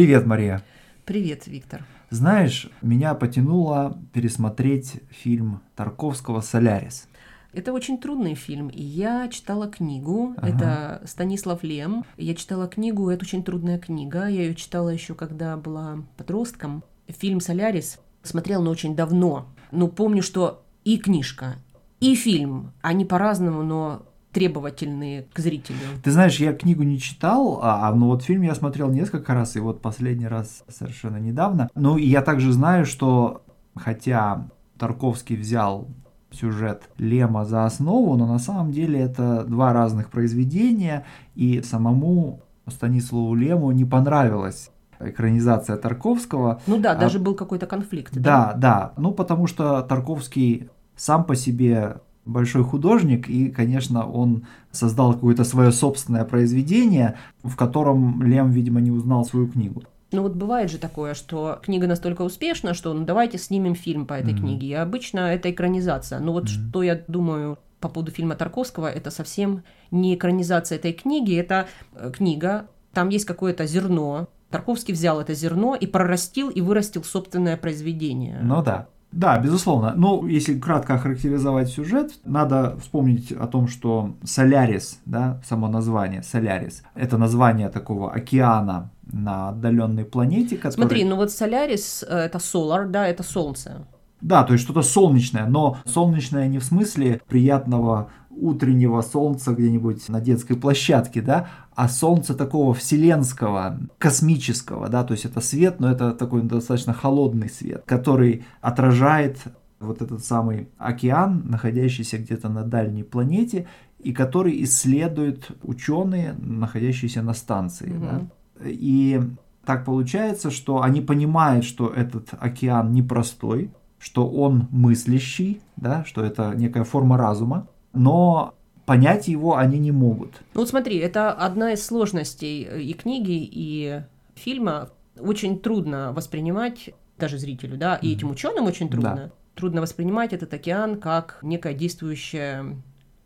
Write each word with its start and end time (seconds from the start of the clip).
Привет, 0.00 0.24
Мария. 0.24 0.64
Привет, 1.04 1.46
Виктор. 1.46 1.84
Знаешь, 2.08 2.70
меня 2.80 3.12
потянуло 3.12 4.00
пересмотреть 4.14 4.94
фильм 5.10 5.60
Тарковского 5.76 6.40
«Солярис». 6.40 7.06
Это 7.52 7.74
очень 7.74 7.98
трудный 7.98 8.34
фильм. 8.34 8.68
И 8.68 8.82
я 8.82 9.28
читала 9.28 9.68
книгу. 9.68 10.32
Ага. 10.38 10.48
Это 10.48 11.02
Станислав 11.06 11.62
Лем. 11.62 12.06
Я 12.16 12.34
читала 12.34 12.66
книгу. 12.66 13.10
Это 13.10 13.26
очень 13.26 13.44
трудная 13.44 13.78
книга. 13.78 14.20
Я 14.20 14.44
ее 14.44 14.54
читала 14.54 14.88
еще, 14.88 15.14
когда 15.14 15.58
была 15.58 15.98
подростком. 16.16 16.82
Фильм 17.08 17.40
«Солярис» 17.40 17.98
смотрела, 18.22 18.62
но 18.62 18.70
очень 18.70 18.96
давно. 18.96 19.48
Но 19.70 19.86
помню, 19.86 20.22
что 20.22 20.64
и 20.82 20.96
книжка, 20.96 21.56
и 22.00 22.14
фильм, 22.14 22.72
они 22.80 23.04
по-разному, 23.04 23.62
но 23.62 24.06
требовательные 24.32 25.26
к 25.32 25.38
зрителю. 25.38 25.78
Ты 26.02 26.10
знаешь, 26.10 26.38
я 26.38 26.52
книгу 26.52 26.82
не 26.82 26.98
читал, 26.98 27.60
а, 27.62 27.88
а, 27.88 27.94
но 27.94 28.06
вот 28.06 28.22
фильм 28.22 28.42
я 28.42 28.54
смотрел 28.54 28.90
несколько 28.90 29.34
раз, 29.34 29.56
и 29.56 29.60
вот 29.60 29.82
последний 29.82 30.28
раз 30.28 30.64
совершенно 30.68 31.16
недавно. 31.16 31.68
Ну, 31.74 31.96
и 31.96 32.06
я 32.06 32.22
также 32.22 32.52
знаю, 32.52 32.86
что 32.86 33.42
хотя 33.74 34.48
Тарковский 34.78 35.36
взял 35.36 35.88
сюжет 36.30 36.88
Лема 36.96 37.44
за 37.44 37.64
основу, 37.64 38.16
но 38.16 38.26
на 38.26 38.38
самом 38.38 38.70
деле 38.70 39.00
это 39.00 39.44
два 39.44 39.72
разных 39.72 40.10
произведения, 40.10 41.04
и 41.34 41.60
самому 41.62 42.42
Станиславу 42.68 43.34
Лему 43.34 43.72
не 43.72 43.84
понравилась 43.84 44.70
экранизация 45.00 45.76
Тарковского. 45.76 46.60
Ну 46.66 46.78
да, 46.78 46.92
а, 46.92 46.96
даже 46.96 47.18
был 47.18 47.34
какой-то 47.34 47.66
конфликт. 47.66 48.12
Да, 48.14 48.20
да, 48.20 48.54
да. 48.54 48.92
Ну, 48.96 49.12
потому 49.12 49.46
что 49.46 49.82
Тарковский 49.82 50.68
сам 50.94 51.24
по 51.24 51.34
себе 51.34 51.96
большой 52.24 52.64
художник, 52.64 53.28
и, 53.28 53.48
конечно, 53.48 54.08
он 54.08 54.44
создал 54.70 55.14
какое-то 55.14 55.44
свое 55.44 55.72
собственное 55.72 56.24
произведение, 56.24 57.16
в 57.42 57.56
котором 57.56 58.22
Лем, 58.22 58.50
видимо, 58.50 58.80
не 58.80 58.90
узнал 58.90 59.24
свою 59.24 59.48
книгу. 59.48 59.82
Ну 60.12 60.22
вот 60.22 60.34
бывает 60.34 60.70
же 60.70 60.78
такое, 60.78 61.14
что 61.14 61.60
книга 61.62 61.86
настолько 61.86 62.22
успешна, 62.22 62.74
что 62.74 62.92
ну 62.92 63.04
давайте 63.04 63.38
снимем 63.38 63.74
фильм 63.74 64.06
по 64.06 64.14
этой 64.14 64.34
mm-hmm. 64.34 64.38
книге. 64.38 64.66
И 64.66 64.72
обычно 64.72 65.20
это 65.20 65.50
экранизация. 65.50 66.18
Но 66.18 66.32
вот 66.32 66.44
mm-hmm. 66.44 66.68
что 66.70 66.82
я 66.82 67.02
думаю 67.06 67.58
по 67.78 67.88
поводу 67.88 68.10
фильма 68.10 68.34
Тарковского, 68.34 68.90
это 68.90 69.10
совсем 69.10 69.62
не 69.90 70.14
экранизация 70.14 70.78
этой 70.78 70.92
книги, 70.92 71.34
это 71.34 71.66
э, 71.94 72.10
книга, 72.14 72.66
там 72.92 73.08
есть 73.08 73.24
какое-то 73.24 73.66
зерно. 73.66 74.28
Тарковский 74.50 74.92
взял 74.92 75.20
это 75.20 75.32
зерно 75.34 75.76
и 75.76 75.86
прорастил 75.86 76.50
и 76.50 76.60
вырастил 76.60 77.04
собственное 77.04 77.56
произведение. 77.56 78.40
Ну 78.42 78.62
да. 78.62 78.88
Да, 79.12 79.38
безусловно. 79.38 79.92
Но 79.96 80.26
если 80.28 80.58
кратко 80.58 80.94
охарактеризовать 80.94 81.68
сюжет, 81.68 82.12
надо 82.24 82.76
вспомнить 82.78 83.32
о 83.32 83.46
том, 83.46 83.66
что 83.66 84.14
Солярис, 84.22 85.00
да, 85.04 85.40
само 85.44 85.68
название 85.68 86.22
Солярис, 86.22 86.82
это 86.94 87.18
название 87.18 87.68
такого 87.70 88.12
океана 88.12 88.90
на 89.12 89.48
отдаленной 89.48 90.04
планете. 90.04 90.56
Который... 90.56 90.74
Смотри, 90.74 91.04
ну 91.04 91.16
вот 91.16 91.32
Солярис 91.32 92.04
э, 92.08 92.16
это 92.16 92.38
Solar, 92.38 92.86
да, 92.86 93.06
это 93.08 93.22
Солнце. 93.22 93.84
Да, 94.20 94.44
то 94.44 94.52
есть 94.52 94.64
что-то 94.64 94.82
солнечное, 94.82 95.46
но 95.46 95.78
солнечное 95.86 96.46
не 96.46 96.58
в 96.58 96.64
смысле 96.64 97.22
приятного 97.26 98.10
утреннего 98.40 99.00
солнца 99.02 99.52
где-нибудь 99.52 100.08
на 100.08 100.20
детской 100.20 100.56
площадке, 100.56 101.22
да, 101.22 101.48
а 101.74 101.88
солнце 101.88 102.34
такого 102.34 102.74
вселенского, 102.74 103.78
космического, 103.98 104.88
да, 104.88 105.04
то 105.04 105.12
есть 105.12 105.24
это 105.24 105.40
свет, 105.40 105.80
но 105.80 105.90
это 105.90 106.12
такой 106.12 106.42
достаточно 106.42 106.92
холодный 106.92 107.48
свет, 107.48 107.82
который 107.86 108.44
отражает 108.60 109.38
вот 109.78 110.02
этот 110.02 110.24
самый 110.24 110.68
океан, 110.78 111.42
находящийся 111.46 112.18
где-то 112.18 112.48
на 112.48 112.64
дальней 112.64 113.02
планете, 113.02 113.66
и 113.98 114.12
который 114.12 114.62
исследуют 114.64 115.50
ученые, 115.62 116.34
находящиеся 116.38 117.22
на 117.22 117.34
станции. 117.34 117.90
Угу. 117.90 118.04
Да? 118.04 118.20
И 118.64 119.20
так 119.64 119.84
получается, 119.84 120.50
что 120.50 120.82
они 120.82 121.00
понимают, 121.00 121.64
что 121.64 121.88
этот 121.88 122.28
океан 122.38 122.92
непростой, 122.92 123.70
что 123.98 124.28
он 124.28 124.68
мыслящий, 124.70 125.60
да, 125.76 126.04
что 126.04 126.24
это 126.24 126.54
некая 126.56 126.84
форма 126.84 127.16
разума, 127.16 127.68
но 127.92 128.54
понять 128.86 129.28
его 129.28 129.56
они 129.56 129.78
не 129.78 129.92
могут. 129.92 130.40
Ну 130.54 130.60
вот 130.60 130.68
смотри, 130.68 130.98
это 130.98 131.32
одна 131.32 131.72
из 131.72 131.84
сложностей 131.84 132.62
и 132.82 132.92
книги, 132.94 133.48
и 133.50 134.02
фильма. 134.34 134.90
Очень 135.18 135.58
трудно 135.58 136.12
воспринимать 136.12 136.90
даже 137.18 137.38
зрителю, 137.38 137.76
да, 137.76 137.96
и 137.96 138.14
этим 138.14 138.30
ученым 138.30 138.64
очень 138.64 138.88
трудно. 138.88 139.14
Да. 139.14 139.30
Трудно 139.54 139.82
воспринимать 139.82 140.32
этот 140.32 140.54
океан 140.54 140.98
как 140.98 141.38
некое 141.42 141.74
действующее, 141.74 142.76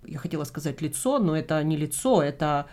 я 0.05 0.19
хотела 0.19 0.45
сказать 0.45 0.83
лицо, 0.83 1.19
но 1.19 1.37
это 1.37 1.63
не 1.63 1.77
лицо, 1.77 2.21
это 2.23 2.67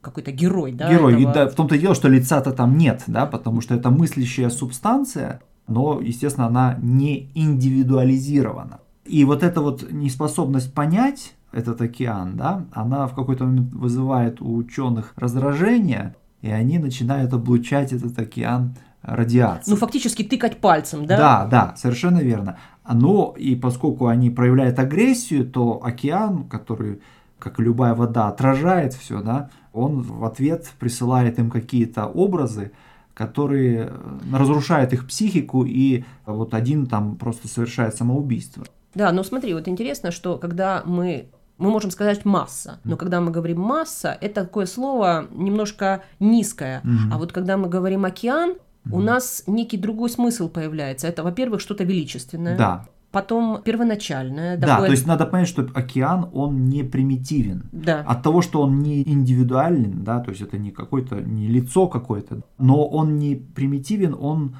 какой-то 0.00 0.30
герой, 0.30 0.72
да? 0.72 0.90
Герой. 0.90 1.14
Этого... 1.14 1.30
И 1.30 1.34
да, 1.34 1.48
в 1.48 1.54
том-то 1.54 1.76
и 1.76 1.78
дело, 1.78 1.94
что 1.94 2.08
лица-то 2.08 2.52
там 2.52 2.76
нет, 2.76 3.04
да, 3.06 3.26
потому 3.26 3.60
что 3.62 3.74
это 3.74 3.90
мыслящая 3.90 4.50
субстанция, 4.50 5.40
но, 5.66 6.00
естественно, 6.00 6.46
она 6.46 6.78
не 6.82 7.30
индивидуализирована. 7.34 8.80
И 9.08 9.24
вот 9.24 9.42
эта 9.42 9.60
вот 9.60 9.90
неспособность 9.90 10.74
понять 10.74 11.34
этот 11.50 11.80
океан, 11.80 12.36
да, 12.36 12.66
она 12.72 13.06
в 13.06 13.14
какой-то 13.14 13.44
момент 13.44 13.72
вызывает 13.72 14.40
у 14.42 14.54
ученых 14.54 15.14
раздражение, 15.16 16.14
и 16.42 16.50
они 16.50 16.78
начинают 16.78 17.32
облучать 17.32 17.92
этот 17.92 18.18
океан 18.18 18.76
радиацией. 19.02 19.74
Ну, 19.74 19.76
фактически 19.76 20.22
тыкать 20.22 20.58
пальцем, 20.58 21.06
да? 21.06 21.16
Да, 21.16 21.46
да, 21.46 21.74
совершенно 21.76 22.18
верно. 22.18 22.58
Но 22.90 23.34
и 23.36 23.54
поскольку 23.54 24.06
они 24.06 24.30
проявляют 24.30 24.78
агрессию, 24.78 25.48
то 25.48 25.80
океан, 25.82 26.44
который, 26.44 27.00
как 27.38 27.60
и 27.60 27.62
любая 27.62 27.94
вода, 27.94 28.28
отражает 28.28 28.92
все, 28.94 29.22
да, 29.22 29.50
он 29.72 30.02
в 30.02 30.24
ответ 30.24 30.70
присылает 30.78 31.38
им 31.38 31.50
какие-то 31.50 32.06
образы, 32.06 32.72
которые 33.18 33.92
разрушают 34.32 34.92
их 34.92 35.04
психику, 35.08 35.64
и 35.64 36.04
вот 36.24 36.54
один 36.54 36.86
там 36.86 37.16
просто 37.16 37.48
совершает 37.48 37.96
самоубийство. 37.96 38.64
Да, 38.94 39.10
но 39.10 39.24
смотри, 39.24 39.54
вот 39.54 39.66
интересно, 39.66 40.12
что 40.12 40.38
когда 40.38 40.82
мы 40.86 41.28
мы 41.58 41.70
можем 41.70 41.90
сказать 41.90 42.24
масса, 42.24 42.78
но 42.84 42.96
когда 42.96 43.20
мы 43.20 43.32
говорим 43.32 43.60
масса, 43.60 44.16
это 44.20 44.44
такое 44.44 44.66
слово 44.66 45.26
немножко 45.32 46.04
низкое. 46.20 46.82
Mm-hmm. 46.84 47.12
А 47.12 47.18
вот 47.18 47.32
когда 47.32 47.56
мы 47.56 47.68
говорим 47.68 48.04
океан, 48.04 48.50
mm-hmm. 48.50 48.92
у 48.92 49.00
нас 49.00 49.42
некий 49.48 49.76
другой 49.76 50.08
смысл 50.10 50.48
появляется. 50.48 51.08
Это, 51.08 51.24
во-первых, 51.24 51.60
что-то 51.60 51.82
величественное. 51.82 52.56
Да. 52.56 52.86
Потом 53.10 53.62
первоначальное. 53.62 54.58
Да, 54.58 54.66
такое... 54.66 54.86
то 54.86 54.92
есть 54.92 55.06
надо 55.06 55.24
понять, 55.24 55.48
что 55.48 55.66
океан, 55.74 56.28
он 56.32 56.66
не 56.66 56.82
примитивен. 56.82 57.64
Да. 57.72 58.00
От 58.00 58.22
того, 58.22 58.42
что 58.42 58.60
он 58.62 58.80
не 58.80 59.02
индивидуален, 59.02 60.04
да, 60.04 60.20
то 60.20 60.30
есть 60.30 60.42
это 60.42 60.58
не 60.58 60.70
какое-то, 60.70 61.16
не 61.16 61.48
лицо 61.48 61.86
какое-то, 61.86 62.42
но 62.58 62.86
он 62.86 63.16
не 63.16 63.34
примитивен, 63.34 64.14
он 64.18 64.56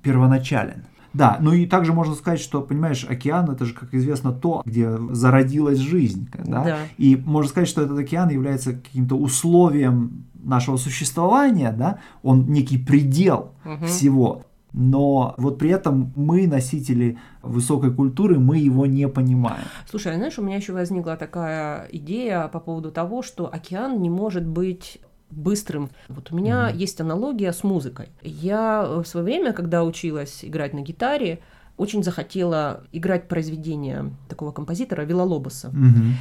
первоначален. 0.00 0.86
Да, 1.12 1.36
ну 1.40 1.52
и 1.52 1.66
также 1.66 1.92
можно 1.92 2.14
сказать, 2.14 2.40
что, 2.40 2.62
понимаешь, 2.62 3.04
океан 3.08 3.50
это 3.50 3.66
же, 3.66 3.74
как 3.74 3.92
известно, 3.92 4.32
то, 4.32 4.62
где 4.64 4.96
зародилась 5.10 5.78
жизнь. 5.78 6.28
Да? 6.44 6.64
Да. 6.64 6.78
И 6.96 7.16
можно 7.16 7.50
сказать, 7.50 7.68
что 7.68 7.82
этот 7.82 7.98
океан 7.98 8.30
является 8.30 8.72
каким-то 8.72 9.16
условием 9.16 10.24
нашего 10.42 10.76
существования, 10.76 11.72
да, 11.72 11.98
он 12.22 12.46
некий 12.46 12.78
предел 12.78 13.52
угу. 13.64 13.86
всего. 13.86 14.44
Но 14.72 15.34
вот 15.36 15.58
при 15.58 15.70
этом 15.70 16.12
мы, 16.16 16.46
носители 16.46 17.18
высокой 17.42 17.92
культуры, 17.92 18.38
мы 18.38 18.56
его 18.56 18.86
не 18.86 19.06
понимаем. 19.08 19.64
Слушай, 19.88 20.14
а 20.14 20.16
знаешь, 20.16 20.38
у 20.38 20.42
меня 20.42 20.56
еще 20.56 20.72
возникла 20.72 21.16
такая 21.16 21.88
идея 21.92 22.48
по 22.48 22.58
поводу 22.58 22.90
того, 22.90 23.22
что 23.22 23.52
океан 23.52 24.00
не 24.00 24.08
может 24.08 24.46
быть 24.46 24.98
быстрым. 25.30 25.90
Вот 26.08 26.30
у 26.32 26.36
меня 26.36 26.70
mm-hmm. 26.70 26.76
есть 26.76 27.00
аналогия 27.00 27.52
с 27.52 27.64
музыкой. 27.64 28.08
Я 28.22 28.86
в 29.02 29.04
свое 29.04 29.24
время, 29.24 29.52
когда 29.52 29.84
училась 29.84 30.44
играть 30.44 30.74
на 30.74 30.80
гитаре, 30.80 31.40
очень 31.76 32.02
захотела 32.02 32.84
играть 32.92 33.28
произведения 33.28 34.10
такого 34.28 34.52
композитора 34.52 35.02
Вилалобоса. 35.02 35.68
Mm-hmm. 35.68 36.12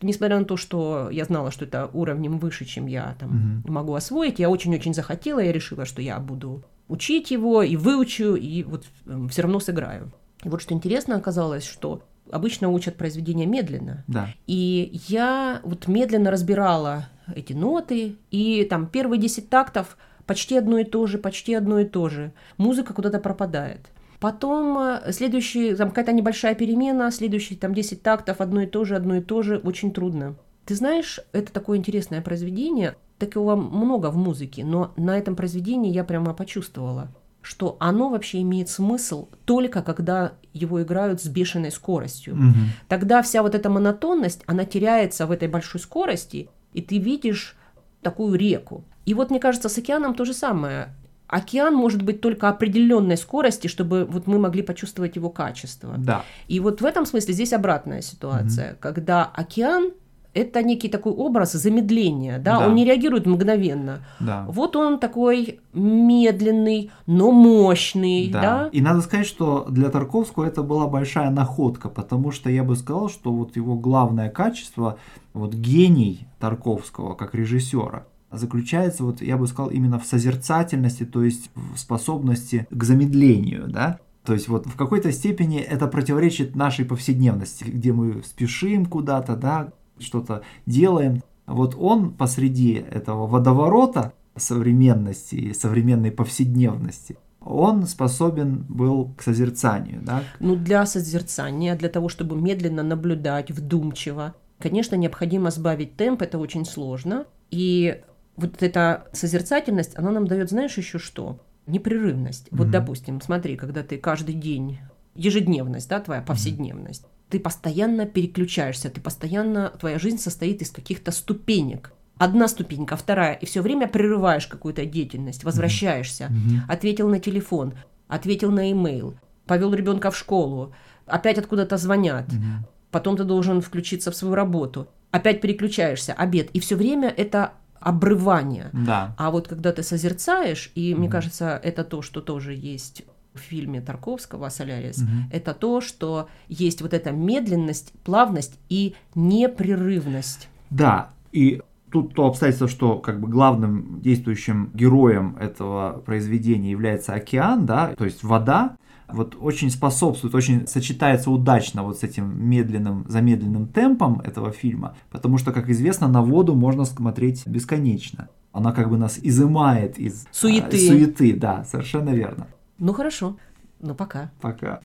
Несмотря 0.00 0.38
на 0.38 0.44
то, 0.44 0.56
что 0.56 1.08
я 1.10 1.24
знала, 1.24 1.50
что 1.50 1.64
это 1.64 1.90
уровнем 1.92 2.38
выше, 2.38 2.64
чем 2.64 2.86
я 2.86 3.16
там 3.18 3.62
mm-hmm. 3.64 3.70
могу 3.70 3.94
освоить, 3.94 4.38
я 4.38 4.48
очень-очень 4.48 4.94
захотела, 4.94 5.40
я 5.40 5.50
решила, 5.50 5.86
что 5.86 6.00
я 6.00 6.20
буду 6.20 6.62
учить 6.88 7.30
его 7.30 7.62
и 7.62 7.76
выучу, 7.76 8.34
и 8.34 8.62
вот 8.62 8.84
эм, 9.06 9.28
все 9.28 9.42
равно 9.42 9.60
сыграю. 9.60 10.10
И 10.44 10.48
вот 10.48 10.62
что 10.62 10.74
интересно 10.74 11.16
оказалось, 11.16 11.64
что 11.64 12.02
обычно 12.30 12.68
учат 12.68 12.96
произведения 12.96 13.46
медленно. 13.46 14.04
Да. 14.06 14.28
И 14.46 15.00
я 15.08 15.60
вот 15.64 15.88
медленно 15.88 16.30
разбирала 16.30 17.08
эти 17.34 17.52
ноты, 17.52 18.16
и 18.30 18.64
там 18.64 18.86
первые 18.86 19.20
10 19.20 19.48
тактов 19.48 19.96
почти 20.26 20.56
одно 20.56 20.78
и 20.78 20.84
то 20.84 21.06
же, 21.06 21.18
почти 21.18 21.54
одно 21.54 21.80
и 21.80 21.84
то 21.84 22.08
же. 22.08 22.32
Музыка 22.56 22.92
куда-то 22.92 23.18
пропадает. 23.18 23.88
Потом 24.20 24.78
э, 24.78 25.12
следующий, 25.12 25.74
там 25.74 25.90
какая-то 25.90 26.12
небольшая 26.12 26.54
перемена, 26.54 27.10
следующие 27.10 27.58
там 27.58 27.72
10 27.72 28.02
тактов, 28.02 28.40
одно 28.40 28.62
и 28.62 28.66
то 28.66 28.84
же, 28.84 28.96
одно 28.96 29.16
и 29.16 29.20
то 29.20 29.42
же, 29.42 29.58
очень 29.58 29.92
трудно. 29.92 30.36
Ты 30.68 30.74
знаешь, 30.74 31.18
это 31.32 31.50
такое 31.50 31.78
интересное 31.78 32.20
произведение, 32.20 32.96
такого 33.16 33.56
много 33.56 34.10
в 34.10 34.18
музыке, 34.18 34.66
но 34.66 34.92
на 34.98 35.16
этом 35.16 35.34
произведении 35.34 35.90
я 35.90 36.04
прямо 36.04 36.34
почувствовала, 36.34 37.08
что 37.40 37.78
оно 37.80 38.10
вообще 38.10 38.42
имеет 38.42 38.68
смысл 38.68 39.28
только 39.46 39.80
когда 39.80 40.34
его 40.52 40.82
играют 40.82 41.22
с 41.22 41.26
бешеной 41.26 41.70
скоростью. 41.70 42.34
Угу. 42.34 42.54
Тогда 42.86 43.22
вся 43.22 43.40
вот 43.42 43.54
эта 43.54 43.70
монотонность, 43.70 44.42
она 44.44 44.66
теряется 44.66 45.26
в 45.26 45.30
этой 45.30 45.48
большой 45.48 45.80
скорости, 45.80 46.50
и 46.74 46.82
ты 46.82 46.98
видишь 46.98 47.56
такую 48.02 48.34
реку. 48.34 48.84
И 49.06 49.14
вот 49.14 49.30
мне 49.30 49.40
кажется, 49.40 49.70
с 49.70 49.78
океаном 49.78 50.14
то 50.14 50.26
же 50.26 50.34
самое. 50.34 50.94
океан 51.28 51.74
может 51.74 52.02
быть 52.02 52.20
только 52.20 52.50
определенной 52.50 53.16
скорости, 53.16 53.68
чтобы 53.68 54.04
вот 54.04 54.26
мы 54.26 54.38
могли 54.38 54.60
почувствовать 54.60 55.16
его 55.16 55.30
качество. 55.30 55.94
Да. 55.96 56.26
И 56.46 56.60
вот 56.60 56.82
в 56.82 56.84
этом 56.84 57.06
смысле 57.06 57.32
здесь 57.32 57.54
обратная 57.54 58.02
ситуация, 58.02 58.72
угу. 58.72 58.78
когда 58.82 59.24
океан 59.24 59.92
это 60.38 60.62
некий 60.62 60.88
такой 60.88 61.12
образ 61.12 61.52
замедления, 61.52 62.38
да, 62.38 62.58
да. 62.58 62.66
он 62.66 62.74
не 62.74 62.84
реагирует 62.84 63.26
мгновенно. 63.26 64.00
Да. 64.20 64.46
Вот 64.48 64.76
он 64.76 64.98
такой 64.98 65.60
медленный, 65.72 66.90
но 67.06 67.30
мощный, 67.30 68.30
да. 68.30 68.40
да. 68.40 68.68
И 68.72 68.80
надо 68.80 69.00
сказать, 69.00 69.26
что 69.26 69.66
для 69.68 69.90
Тарковского 69.90 70.44
это 70.44 70.62
была 70.62 70.86
большая 70.86 71.30
находка, 71.30 71.88
потому 71.88 72.30
что 72.30 72.50
я 72.50 72.64
бы 72.64 72.76
сказал, 72.76 73.08
что 73.08 73.32
вот 73.32 73.56
его 73.56 73.76
главное 73.76 74.30
качество, 74.30 74.98
вот 75.34 75.54
гений 75.54 76.26
Тарковского 76.38 77.14
как 77.14 77.34
режиссера, 77.34 78.06
заключается, 78.30 79.04
вот 79.04 79.22
я 79.22 79.36
бы 79.36 79.46
сказал, 79.46 79.70
именно 79.70 79.98
в 79.98 80.06
созерцательности, 80.06 81.04
то 81.04 81.22
есть 81.22 81.50
в 81.54 81.78
способности 81.78 82.66
к 82.70 82.84
замедлению, 82.84 83.68
да. 83.68 83.98
То 84.24 84.34
есть 84.34 84.48
вот 84.48 84.66
в 84.66 84.76
какой-то 84.76 85.10
степени 85.10 85.58
это 85.58 85.86
противоречит 85.86 86.54
нашей 86.54 86.84
повседневности, 86.84 87.64
где 87.64 87.94
мы 87.94 88.22
спешим 88.22 88.84
куда-то, 88.84 89.36
да, 89.36 89.72
что-то 90.00 90.42
делаем. 90.66 91.22
Вот 91.46 91.74
он 91.78 92.12
посреди 92.12 92.74
этого 92.74 93.26
водоворота 93.26 94.12
современности 94.36 95.34
и 95.34 95.54
современной 95.54 96.10
повседневности, 96.10 97.16
он 97.40 97.86
способен 97.86 98.64
был 98.68 99.14
к 99.16 99.22
созерцанию. 99.22 100.00
Да? 100.02 100.22
Ну, 100.40 100.56
для 100.56 100.84
созерцания, 100.86 101.76
для 101.76 101.88
того, 101.88 102.08
чтобы 102.08 102.36
медленно 102.36 102.82
наблюдать, 102.82 103.50
вдумчиво, 103.50 104.34
конечно, 104.58 104.96
необходимо 104.96 105.50
сбавить 105.50 105.96
темп, 105.96 106.22
это 106.22 106.38
очень 106.38 106.64
сложно. 106.64 107.26
И 107.50 108.02
вот 108.36 108.62
эта 108.62 109.08
созерцательность, 109.12 109.96
она 109.96 110.10
нам 110.10 110.26
дает, 110.26 110.50
знаешь, 110.50 110.76
еще 110.76 110.98
что? 110.98 111.40
Непрерывность. 111.66 112.48
Mm-hmm. 112.48 112.56
Вот, 112.56 112.70
допустим, 112.70 113.20
смотри, 113.20 113.56
когда 113.56 113.82
ты 113.82 113.98
каждый 113.98 114.34
день, 114.34 114.78
ежедневность, 115.14 115.88
да, 115.88 116.00
твоя 116.00 116.22
повседневность, 116.22 117.04
mm-hmm 117.04 117.17
ты 117.28 117.38
постоянно 117.38 118.06
переключаешься, 118.06 118.90
ты 118.90 119.00
постоянно, 119.00 119.70
твоя 119.70 119.98
жизнь 119.98 120.18
состоит 120.18 120.62
из 120.62 120.70
каких-то 120.70 121.10
ступенек. 121.10 121.92
Одна 122.16 122.48
ступенька, 122.48 122.96
вторая, 122.96 123.34
и 123.34 123.46
все 123.46 123.62
время 123.62 123.86
прерываешь 123.86 124.46
какую-то 124.46 124.84
деятельность, 124.86 125.44
возвращаешься, 125.44 126.24
mm-hmm. 126.24 126.60
ответил 126.68 127.08
на 127.08 127.20
телефон, 127.20 127.74
ответил 128.08 128.50
на 128.50 128.72
имейл, 128.72 129.14
повел 129.46 129.72
ребенка 129.72 130.10
в 130.10 130.16
школу, 130.16 130.74
опять 131.06 131.38
откуда-то 131.38 131.76
звонят, 131.76 132.28
mm-hmm. 132.28 132.66
потом 132.90 133.16
ты 133.16 133.22
должен 133.22 133.60
включиться 133.60 134.10
в 134.10 134.16
свою 134.16 134.34
работу, 134.34 134.88
опять 135.12 135.40
переключаешься, 135.40 136.12
обед, 136.12 136.50
и 136.50 136.60
все 136.60 136.74
время 136.74 137.08
это 137.08 137.52
обрывание. 137.78 138.70
Да. 138.72 139.14
А 139.16 139.30
вот 139.30 139.46
когда 139.46 139.70
ты 139.72 139.84
созерцаешь, 139.84 140.72
и 140.74 140.92
mm-hmm. 140.92 140.96
мне 140.96 141.08
кажется, 141.08 141.60
это 141.62 141.84
то, 141.84 142.02
что 142.02 142.20
тоже 142.20 142.52
есть 142.52 143.04
в 143.38 143.42
фильме 143.42 143.80
Тарковского 143.80 144.48
«Солярис», 144.48 144.98
угу. 144.98 145.08
это 145.32 145.54
то, 145.54 145.80
что 145.80 146.28
есть 146.48 146.82
вот 146.82 146.92
эта 146.92 147.10
медленность, 147.10 147.92
плавность 148.04 148.58
и 148.68 148.94
непрерывность. 149.14 150.48
Да, 150.70 151.10
и 151.32 151.62
тут 151.90 152.14
то 152.14 152.26
обстоятельство, 152.26 152.68
что 152.68 152.98
как 152.98 153.20
бы 153.20 153.28
главным 153.28 154.00
действующим 154.00 154.70
героем 154.74 155.36
этого 155.40 156.02
произведения 156.04 156.70
является 156.70 157.14
океан, 157.14 157.66
да, 157.66 157.94
то 157.96 158.04
есть 158.04 158.22
вода, 158.22 158.76
вот 159.08 159.36
очень 159.40 159.70
способствует, 159.70 160.34
очень 160.34 160.66
сочетается 160.66 161.30
удачно 161.30 161.82
вот 161.82 161.98
с 161.98 162.02
этим 162.02 162.48
медленным, 162.48 163.06
замедленным 163.08 163.66
темпом 163.66 164.20
этого 164.20 164.52
фильма, 164.52 164.96
потому 165.10 165.38
что, 165.38 165.52
как 165.52 165.70
известно, 165.70 166.08
на 166.08 166.22
воду 166.22 166.54
можно 166.54 166.84
смотреть 166.84 167.46
бесконечно. 167.46 168.28
Она 168.52 168.72
как 168.72 168.90
бы 168.90 168.98
нас 168.98 169.18
изымает 169.22 169.98
из 169.98 170.26
суеты. 170.30 170.76
А, 170.76 170.90
суеты, 170.90 171.34
да, 171.34 171.64
совершенно 171.64 172.10
верно. 172.10 172.48
Ну 172.78 172.92
хорошо. 172.92 173.36
Ну 173.80 173.94
пока. 173.94 174.30
Пока. 174.40 174.80